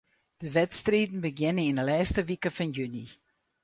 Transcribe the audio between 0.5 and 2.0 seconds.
wedstriden begjinne yn 'e